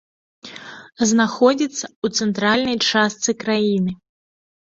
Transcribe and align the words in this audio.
Знаходзіцца 1.09 1.83
ў 2.03 2.07
цэнтральнай 2.21 2.77
частцы 2.89 3.29
краіны. 3.45 3.91